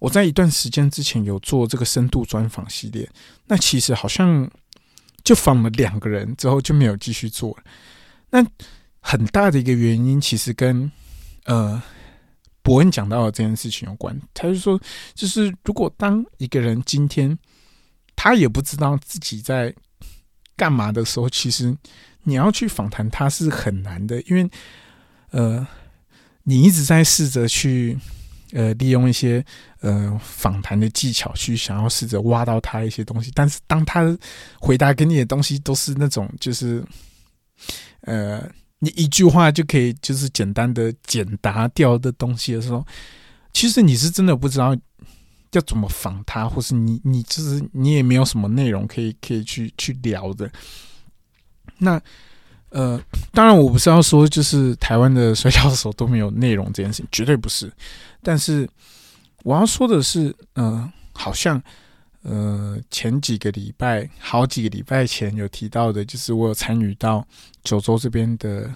[0.00, 3.08] 我在一段时间之前有做这个深度专访系列，
[3.46, 4.50] 那其实好像
[5.22, 7.64] 就访了两个人之后就没有继续做了。
[8.30, 8.44] 那
[8.98, 10.90] 很大的一个原因，其实跟
[11.44, 11.80] 呃
[12.64, 14.20] 伯恩讲到的这件事情有关。
[14.34, 14.80] 他就说，
[15.14, 17.38] 就是如果当一个人今天
[18.16, 19.72] 他也不知道自己在
[20.56, 21.76] 干嘛的时候，其实。
[22.26, 24.50] 你要去访谈他是很难的，因为，
[25.32, 25.66] 呃，
[26.44, 27.98] 你一直在试着去，
[28.52, 29.44] 呃，利用一些
[29.80, 34.16] 呃访谈的技巧去想要试着挖到他一些东西，但是当他
[34.58, 36.82] 回答给你的东西都是那种就是，
[38.00, 38.50] 呃，
[38.84, 42.86] 你一句话就可以就是简单的简答掉的东西的时候，
[43.52, 44.76] 其实你是真的不知道
[45.52, 50.50] 要怎么防他，或是你你就是你也没有什么内容可以可以去去聊的。
[51.78, 52.00] 那，
[52.68, 53.00] 呃，
[53.32, 57.72] 当然，我不是要说就是台湾的摔跤手都没有内容这件事情，绝对不是。
[58.22, 58.68] 但是
[59.44, 61.62] 我要说的是，嗯，好像，
[62.24, 67.26] 呃，前几个礼拜，好几个礼拜前有提到的，就是我有参与到
[67.62, 68.74] 九州这边的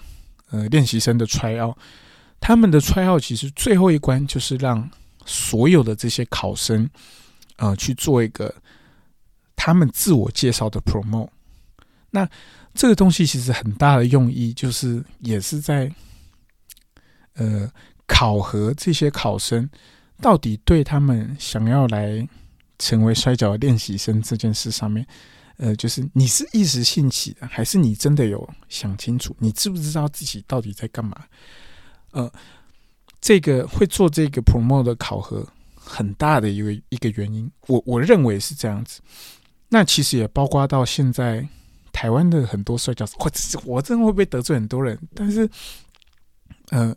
[0.51, 1.75] 呃练习生的 try out，
[2.39, 4.91] 他们的 try out 其实最后一关就是让
[5.25, 6.89] 所有的这些考生，
[7.57, 8.55] 呃，去做一个
[9.57, 11.31] 他们自我介绍的 promo。
[12.11, 12.29] 那
[12.75, 15.91] 这个东西其实很大的用意，就是也是在
[17.37, 17.71] 呃
[18.07, 19.69] 考核这些考生
[20.21, 22.29] 到底对他们想要来
[22.79, 25.07] 成为摔跤练习生这件事上面。
[25.57, 29.35] 呃，就是你是一时兴起的，还是你真的有想清楚？
[29.41, 31.25] 你知不知道自己到底在干嘛？
[32.13, 32.33] 呃，
[33.21, 39.01] 这个会做这个 promote 的考核，很大的一个一个原因，我我认为是这样子。
[39.69, 41.47] 那其实也包括到现在
[41.93, 43.31] 台湾的很多摔跤，我
[43.65, 44.97] 我真的会不会得罪很多人？
[45.13, 45.51] 但是，
[46.71, 46.97] 呃，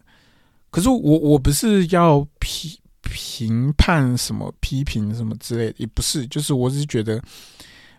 [0.70, 2.80] 可是我我不是要批
[3.12, 7.22] 评判什么批评什么之类的，也不是，就是我只是觉得。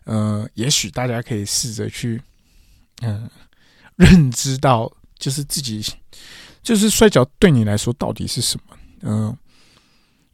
[0.04, 2.20] 呃，也许大家可以试着去，
[3.02, 3.30] 嗯，
[3.94, 5.80] 认知到，就是自己，
[6.60, 8.76] 就是摔跤对你来说到底是什么？
[9.02, 9.38] 嗯，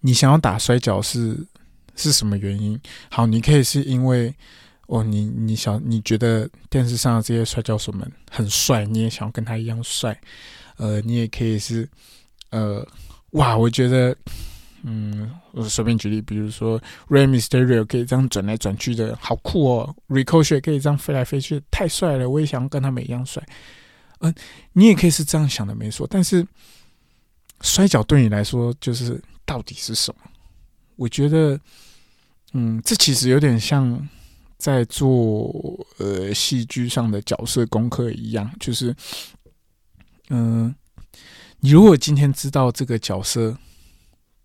[0.00, 1.46] 你想要打摔跤是
[1.96, 2.80] 是什么原因？
[3.10, 4.34] 好，你可以是因为，
[4.86, 10.18] 哦，你你想你觉得电视上的这些摔跤手们很帅，你也想要跟他一样帅。
[10.78, 11.86] 呃，你也可以是，
[12.48, 12.82] 呃，
[13.32, 14.16] 哇，我觉得。
[14.82, 23.42] 嗯，我随便举例，比如说 Rey Mysterio 可以这样转来转去的，好酷哦！Ricochet 可以这样飞来飞去，太帅了，我也想要跟他们一样帅。
[24.20, 24.32] 嗯，
[24.72, 26.06] 你也可以是这样想的，没错。
[26.08, 26.46] 但是
[27.60, 30.30] 摔跤对你来说，就是到底是什么？
[30.94, 31.58] 我觉得，
[32.52, 34.08] 嗯，这其实有点像
[34.58, 38.94] 在做呃戏剧上的角色功课一样，就是，
[40.30, 40.72] 嗯，
[41.58, 43.58] 你如果今天知道这个角色。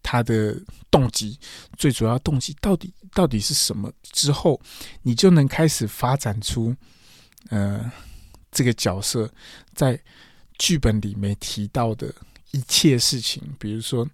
[0.03, 0.55] 他的
[0.91, 1.39] 动机，
[1.77, 3.91] 最主要动机到底到底是什么？
[4.11, 4.59] 之后，
[5.01, 6.75] 你就能开始发展出，
[7.49, 7.89] 呃，
[8.51, 9.31] 这个角色
[9.73, 9.99] 在
[10.59, 12.13] 剧本里面提到的
[12.51, 14.07] 一切事情，比如说，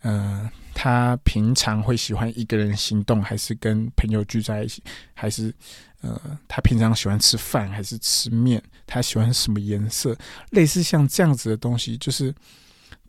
[0.00, 5.54] 呃，他平常会喜欢一个人行动，还是跟朋友聚在一起，还是
[6.00, 8.60] 呃，他平常喜欢吃饭还是吃面？
[8.86, 10.16] 他喜欢什么颜色？
[10.50, 12.34] 类似像这样子的东西，就是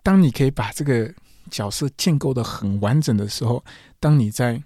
[0.03, 1.12] 当你可以把这个。
[1.51, 3.63] 角色建构的很完整的时候，
[3.99, 4.62] 当你在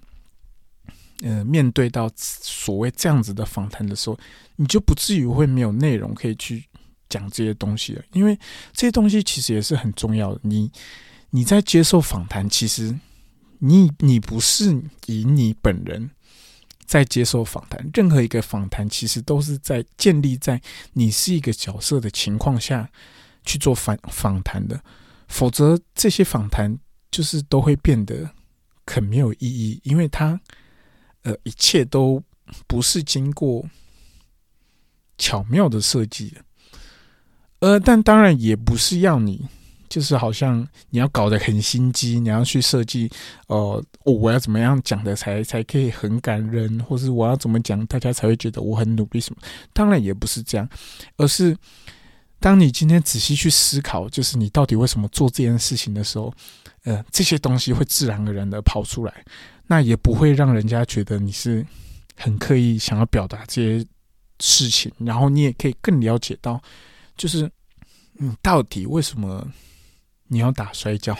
[1.22, 4.18] 呃面对到所谓这样子的访谈的时候，
[4.56, 6.64] 你就不至于会没有内容可以去
[7.08, 8.02] 讲这些东西了。
[8.12, 8.38] 因为
[8.72, 10.40] 这些东西其实也是很重要的。
[10.42, 10.70] 你
[11.30, 12.98] 你在接受访谈，其实
[13.58, 16.10] 你你不是以你本人
[16.86, 20.60] 在接受访谈，任何一个访谈其实都是在建立在
[20.94, 22.90] 你是一个角色的情况下
[23.44, 24.82] 去做访访谈的。
[25.30, 26.76] 否则，这些访谈
[27.08, 28.28] 就是都会变得
[28.84, 30.38] 很没有意义，因为它，
[31.22, 32.20] 呃，一切都
[32.66, 33.64] 不是经过
[35.16, 36.42] 巧妙的设计的。
[37.60, 39.46] 呃，但当然也不是要你，
[39.88, 43.08] 就是好像你要搞得很心机，你要去设计，
[43.46, 49.40] 呃，我要怎么样讲的才才可以很感人，或是我要怎么讲，大家才会觉得我很努力什么？
[49.72, 50.68] 当然也不是这样，
[51.16, 51.56] 而是。
[52.40, 56.32] 当你今天仔细去思考，就是你到底为什么做这件事情的时候，
[56.84, 59.24] 呃，这些东西会自然而然的跑出来，
[59.66, 61.64] 那也不会让人家觉得你是
[62.16, 63.86] 很刻意想要表达这些
[64.40, 64.90] 事情。
[64.98, 66.60] 然后你也可以更了解到，
[67.14, 67.50] 就是
[68.14, 69.46] 你到底为什么
[70.28, 71.16] 你要打摔跤？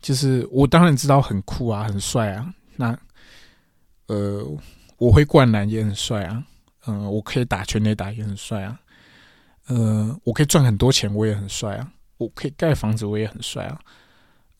[0.00, 2.54] 就是我当然知道很酷啊，很帅啊。
[2.76, 2.96] 那
[4.06, 4.46] 呃，
[4.98, 6.44] 我会灌篮也很帅啊。
[6.86, 8.78] 嗯，我可以打拳垒打也很帅啊。
[9.66, 11.92] 呃，我可以赚很多钱，我也很帅啊！
[12.16, 13.80] 我可以盖房子，我也很帅啊！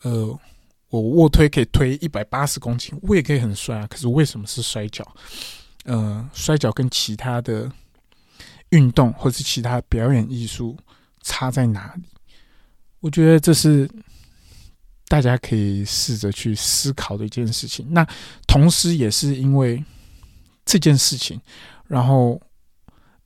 [0.03, 0.39] 呃，
[0.89, 3.87] 我卧推可以推一百八十公斤，我也可以很帅啊！
[3.89, 5.07] 可是为什么是摔跤？
[5.85, 7.71] 呃，摔跤跟其他的
[8.69, 10.79] 运动或是其他表演艺术
[11.23, 12.05] 差在哪里？
[13.01, 13.91] 我觉得这是
[15.09, 17.87] 大家可以试着去思考的一件事情。
[17.91, 18.07] 那
[18.47, 19.85] 同时也是因为
[20.65, 21.41] 这件事情，
[21.89, 22.41] 然后。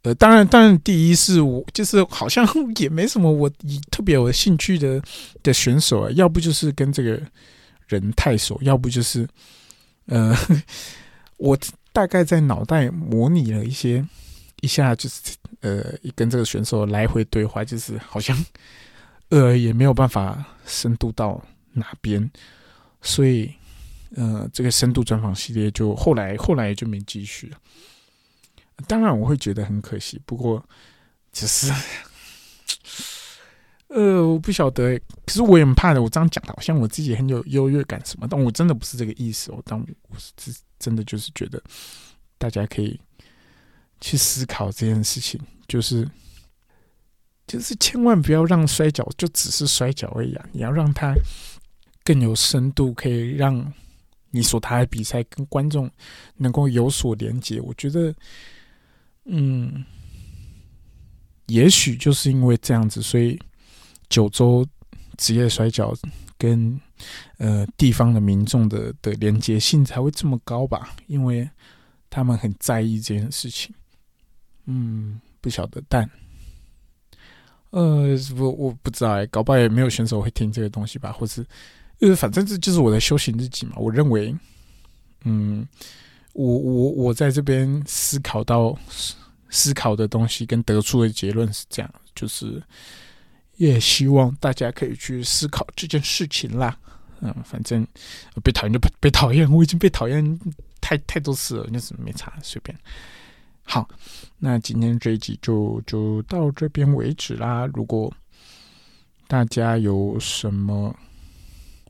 [0.06, 2.46] 呃，当然，当然，第一是我就是好像
[2.78, 3.50] 也没什么我
[3.90, 5.02] 特别有兴趣的
[5.42, 7.20] 的选手啊，要不就是跟这个
[7.88, 9.26] 人太熟，要不就是
[10.04, 10.32] 呃，
[11.38, 11.58] 我
[11.92, 14.06] 大概在脑袋模拟了一些
[14.60, 15.20] 一下，就是
[15.58, 18.46] 呃，跟这个选手来回对话，就是好像
[19.30, 22.30] 呃也没有办法深度到哪边，
[23.02, 23.52] 所以
[24.14, 27.58] 呃，这个深度专访系列就后来后来就没继续了。
[28.86, 30.64] 当然我会觉得很可惜，不过
[31.32, 31.72] 只是，
[33.88, 34.98] 呃，我不晓得。
[35.24, 39.50] 可是我也很怕的，我这样讲好像我自己很有优越感什么，但我真的不是这个意思。
[39.50, 41.62] 我当我是真的就是觉得，
[42.38, 43.00] 大家可以
[44.00, 46.08] 去思考这件事情，就是
[47.46, 50.46] 就是千万不要让摔跤就只是摔跤而已啊！
[50.52, 51.14] 你要让它
[52.04, 53.72] 更有深度，可以让
[54.30, 55.90] 你所谈的比赛跟观众
[56.36, 57.60] 能够有所连接。
[57.60, 58.14] 我觉得，
[59.26, 59.84] 嗯，
[61.46, 63.38] 也许就是因为这样子，所以
[64.08, 64.66] 九州
[65.16, 65.94] 职业摔跤
[66.38, 66.80] 跟
[67.38, 70.94] 呃地方的民众的的连接性才会这么高吧？
[71.06, 71.48] 因为
[72.08, 73.74] 他们很在意这件事情。
[74.66, 76.08] 嗯，不晓得，但。
[77.70, 81.44] 呃，我我不知道哎，搞不好也没有选手会听这个东西吧，或是，
[82.00, 83.72] 呃，反正这就是我的修行日记嘛。
[83.76, 84.34] 我认为，
[85.24, 85.66] 嗯，
[86.36, 88.76] 我我我在这边思考到
[89.48, 92.62] 思考的东西跟得出的结论是这样，就是
[93.56, 96.76] 也希望大家可以去思考这件事情啦。
[97.20, 97.86] 嗯，反正
[98.44, 100.38] 被讨厌就被讨厌，我已经被讨厌
[100.82, 102.76] 太太多次了，就是没差，随便。
[103.62, 103.88] 好，
[104.38, 107.66] 那今天这一集就就到这边为止啦。
[107.72, 108.12] 如果
[109.26, 110.94] 大家有什么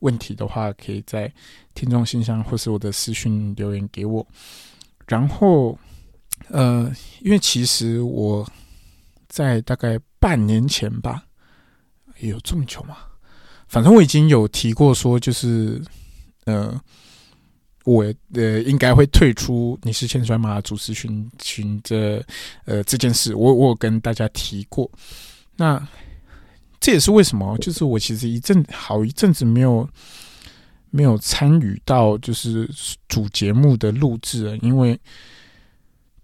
[0.00, 1.32] 问题的话，可以在
[1.74, 4.26] 听众信箱或是我的私讯留言给我。
[5.06, 5.78] 然后，
[6.48, 6.90] 呃，
[7.20, 8.48] 因为其实我
[9.28, 11.24] 在大概半年前吧，
[12.20, 12.96] 有这么久吗？
[13.68, 15.82] 反正我已经有提过说，就是
[16.44, 16.80] 呃。
[17.86, 18.02] 我
[18.34, 22.20] 呃应该会退出你是千摔马主持群群这
[22.64, 24.90] 呃这件事，我我有跟大家提过。
[25.54, 25.78] 那
[26.80, 29.88] 这也是为什么，就是我其实一阵好一阵子没有
[30.90, 32.68] 没有参与到就是
[33.08, 34.98] 主节目的录制了，因为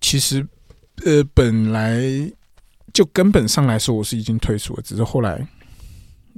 [0.00, 0.46] 其实
[1.04, 2.00] 呃本来
[2.92, 5.46] 就根本上来说我是已经退出了，只是后来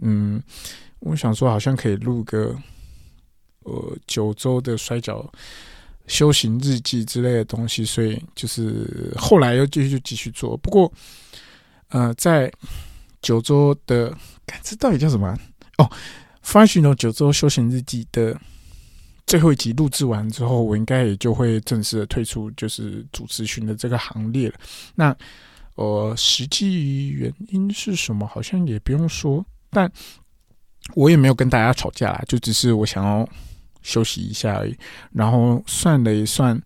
[0.02, 0.42] 嗯
[1.00, 2.56] 我想说好像可以录个。
[3.66, 5.26] 呃，九州的摔跤
[6.06, 10.54] 修行日记之类的东西，所以就是后来又继续就继续做。
[10.58, 10.92] 不过，
[11.88, 12.52] 呃，在
[13.24, 14.16] 九州的，
[14.62, 15.36] 这到底叫什么？
[15.78, 15.90] 哦，
[16.42, 18.38] 发行了九州修行日记的
[19.26, 24.54] 最后一集录制完之后，我应该也就会正式的退出，就是主持群的这个行列了。
[24.94, 25.16] 那
[25.74, 28.26] 呃，实际原因是什么？
[28.26, 29.90] 好像也不用说，但
[30.94, 33.28] 我也没有跟大家吵架啦，就只是我想要。
[33.84, 34.74] 休息一下而已，
[35.12, 36.58] 然后算了一算，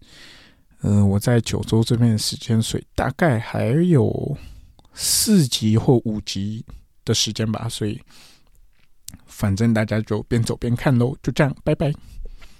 [0.82, 4.38] 嗯，我在九州这边的时间，所以大概还有
[5.00, 6.64] 四集或五集
[7.04, 8.00] 的时间吧，所以
[9.26, 11.92] 反正大家就边走边看喽，就这样，拜拜。